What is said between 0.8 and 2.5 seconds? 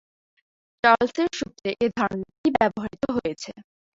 চার্লসের সূত্রে এই ধারণাটি